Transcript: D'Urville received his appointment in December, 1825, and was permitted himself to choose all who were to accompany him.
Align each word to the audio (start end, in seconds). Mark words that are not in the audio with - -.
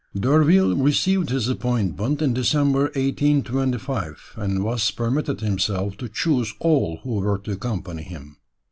D'Urville 0.15 0.75
received 0.75 1.29
his 1.29 1.47
appointment 1.47 2.23
in 2.23 2.33
December, 2.33 2.85
1825, 2.95 4.33
and 4.35 4.63
was 4.63 4.89
permitted 4.89 5.41
himself 5.41 5.95
to 5.97 6.09
choose 6.09 6.55
all 6.59 6.97
who 7.03 7.19
were 7.19 7.37
to 7.37 7.51
accompany 7.51 8.01
him. 8.01 8.37